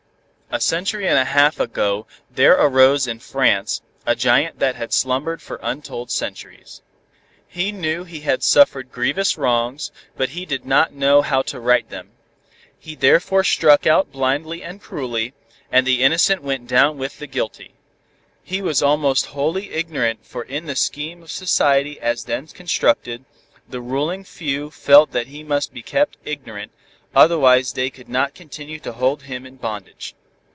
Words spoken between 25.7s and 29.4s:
be kept ignorant, otherwise they could not continue to hold